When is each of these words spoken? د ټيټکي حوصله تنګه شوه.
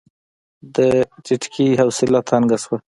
د 0.75 0.77
ټيټکي 1.23 1.67
حوصله 1.79 2.19
تنګه 2.29 2.57
شوه. 2.63 2.77